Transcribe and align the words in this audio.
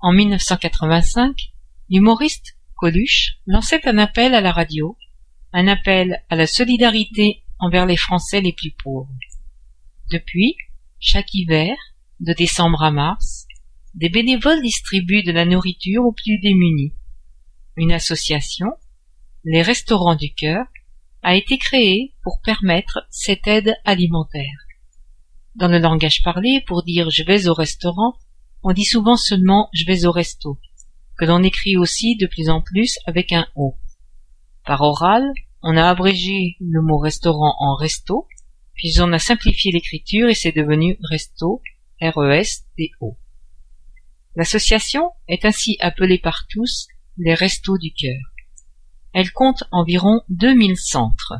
En 0.00 0.12
1985, 0.12 1.36
l'humoriste 1.88 2.56
Coluche 2.76 3.38
lançait 3.46 3.86
un 3.88 3.98
appel 3.98 4.32
à 4.34 4.40
la 4.40 4.52
radio, 4.52 4.96
un 5.52 5.66
appel 5.66 6.22
à 6.28 6.36
la 6.36 6.46
solidarité 6.46 7.42
envers 7.58 7.84
les 7.84 7.96
Français 7.96 8.40
les 8.40 8.52
plus 8.52 8.70
pauvres. 8.70 9.12
Depuis, 10.12 10.56
chaque 11.00 11.34
hiver, 11.34 11.76
de 12.20 12.32
décembre 12.32 12.84
à 12.84 12.92
mars, 12.92 13.46
des 13.94 14.08
bénévoles 14.08 14.62
distribuent 14.62 15.24
de 15.24 15.32
la 15.32 15.44
nourriture 15.44 16.04
aux 16.04 16.12
plus 16.12 16.38
démunis. 16.38 16.94
Une 17.76 17.92
association, 17.92 18.68
les 19.44 19.62
Restaurants 19.62 20.14
du 20.14 20.32
Cœur, 20.32 20.66
a 21.22 21.34
été 21.34 21.58
créée 21.58 22.14
pour 22.22 22.40
permettre 22.44 23.00
cette 23.10 23.48
aide 23.48 23.74
alimentaire. 23.84 24.58
Dans 25.56 25.68
le 25.68 25.80
langage 25.80 26.22
parlé, 26.22 26.62
pour 26.68 26.84
dire 26.84 27.10
je 27.10 27.24
vais 27.24 27.48
au 27.48 27.54
restaurant, 27.54 28.14
on 28.62 28.72
dit 28.72 28.84
souvent 28.84 29.16
seulement 29.16 29.68
je 29.72 29.84
vais 29.86 30.04
au 30.04 30.12
resto, 30.12 30.58
que 31.18 31.24
l'on 31.24 31.42
écrit 31.42 31.76
aussi 31.76 32.16
de 32.16 32.26
plus 32.26 32.48
en 32.48 32.60
plus 32.60 32.98
avec 33.06 33.32
un 33.32 33.46
O. 33.54 33.76
Par 34.64 34.82
oral, 34.82 35.24
on 35.62 35.76
a 35.76 35.88
abrégé 35.88 36.56
le 36.60 36.82
mot 36.82 36.98
restaurant 36.98 37.54
en 37.58 37.74
resto, 37.76 38.26
puis 38.74 38.94
on 39.00 39.12
a 39.12 39.18
simplifié 39.18 39.72
l'écriture 39.72 40.28
et 40.28 40.34
c'est 40.34 40.52
devenu 40.52 40.98
resto, 41.10 41.60
R-E-S-T-O. 42.00 43.16
L'association 44.36 45.10
est 45.26 45.44
ainsi 45.44 45.76
appelée 45.80 46.18
par 46.18 46.46
tous 46.48 46.86
les 47.16 47.34
Restos 47.34 47.78
du 47.78 47.92
Cœur. 47.92 48.20
Elle 49.12 49.32
compte 49.32 49.64
environ 49.72 50.20
2000 50.28 50.76
centres, 50.76 51.34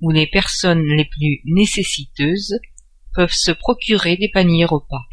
où 0.00 0.10
les 0.10 0.26
personnes 0.26 0.84
les 0.96 1.04
plus 1.04 1.42
nécessiteuses 1.44 2.58
peuvent 3.14 3.32
se 3.32 3.52
procurer 3.52 4.16
des 4.16 4.28
paniers 4.28 4.64
repas. 4.64 5.04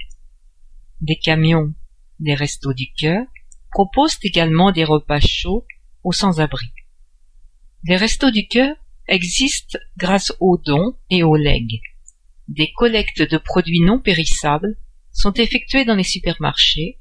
Des 1.01 1.17
camions 1.17 1.73
des 2.19 2.35
Restos 2.35 2.73
du 2.73 2.93
Cœur 2.93 3.25
proposent 3.71 4.19
également 4.21 4.71
des 4.71 4.83
repas 4.83 5.19
chauds 5.19 5.65
aux 6.03 6.11
sans-abri. 6.11 6.67
Les 7.83 7.97
Restos 7.97 8.31
du 8.31 8.47
Cœur 8.47 8.75
existent 9.07 9.79
grâce 9.97 10.31
aux 10.39 10.57
dons 10.57 10.95
et 11.09 11.23
aux 11.23 11.35
legs. 11.35 11.81
Des 12.47 12.71
collectes 12.71 13.23
de 13.23 13.37
produits 13.37 13.81
non 13.81 13.99
périssables 13.99 14.77
sont 15.11 15.33
effectuées 15.33 15.85
dans 15.85 15.95
les 15.95 16.03
supermarchés 16.03 16.99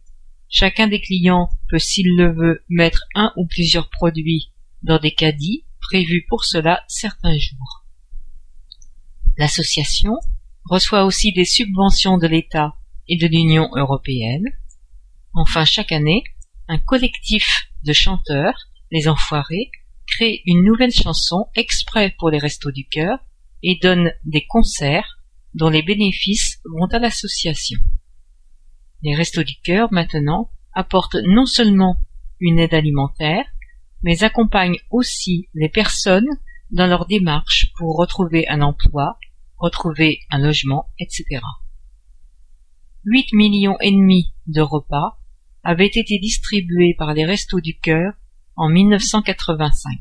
Chacun 0.53 0.89
des 0.89 1.01
clients 1.01 1.49
peut, 1.69 1.79
s'il 1.79 2.17
le 2.17 2.35
veut, 2.35 2.65
mettre 2.69 3.05
un 3.15 3.33
ou 3.37 3.47
plusieurs 3.47 3.89
produits 3.89 4.51
dans 4.83 4.99
des 4.99 5.13
caddies 5.13 5.65
prévus 5.81 6.27
pour 6.29 6.45
cela 6.45 6.83
certains 6.89 7.39
jours. 7.39 7.85
L'association 9.37 10.17
reçoit 10.65 11.05
aussi 11.05 11.33
des 11.33 11.45
subventions 11.45 12.19
de 12.19 12.27
l'État 12.27 12.75
et 13.11 13.19
de 13.19 13.27
l'Union 13.27 13.69
européenne. 13.77 14.45
Enfin, 15.35 15.65
chaque 15.65 15.93
année, 15.93 16.23
un 16.69 16.79
collectif 16.79 17.69
de 17.85 17.93
chanteurs, 17.93 18.69
les 18.91 19.09
Enfoirés, 19.09 19.71
crée 20.07 20.43
une 20.47 20.65
nouvelle 20.65 20.93
chanson 20.93 21.47
exprès 21.55 22.15
pour 22.19 22.31
les 22.31 22.39
Restos 22.39 22.71
du 22.71 22.87
Cœur 22.89 23.19
et 23.63 23.79
donne 23.83 24.13
des 24.25 24.47
concerts 24.47 25.19
dont 25.55 25.69
les 25.69 25.83
bénéfices 25.83 26.61
vont 26.65 26.87
à 26.87 26.99
l'association. 26.99 27.81
Les 29.03 29.15
Restos 29.15 29.43
du 29.43 29.57
Cœur, 29.63 29.93
maintenant, 29.93 30.51
apportent 30.73 31.17
non 31.25 31.47
seulement 31.47 31.97
une 32.39 32.59
aide 32.59 32.75
alimentaire, 32.75 33.45
mais 34.03 34.23
accompagnent 34.23 34.79
aussi 34.91 35.49
les 35.55 35.69
personnes 35.69 36.29
dans 36.71 36.87
leur 36.87 37.07
démarche 37.07 37.73
pour 37.77 37.97
retrouver 37.97 38.49
un 38.49 38.63
emploi, 38.63 39.19
retrouver 39.59 40.21
un 40.31 40.39
logement, 40.39 40.91
etc. 40.99 41.41
8 43.05 43.33
millions 43.33 43.77
et 43.81 43.91
demi 43.91 44.35
de 44.47 44.61
repas 44.61 45.19
avaient 45.63 45.87
été 45.87 46.19
distribués 46.19 46.95
par 46.99 47.15
les 47.15 47.25
Restos 47.25 47.61
du 47.61 47.79
Cœur 47.79 48.13
en 48.57 48.69
1985. 48.69 49.99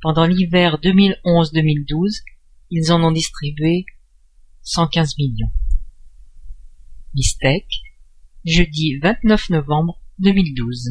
Pendant 0.00 0.26
l'hiver 0.26 0.78
2011-2012, 0.82 2.22
ils 2.70 2.90
en 2.92 3.04
ont 3.04 3.12
distribué 3.12 3.86
115 4.62 5.18
millions. 5.18 5.52
Mistec, 7.14 7.66
jeudi 8.44 8.98
29 8.98 9.50
novembre 9.50 10.00
2012. 10.18 10.90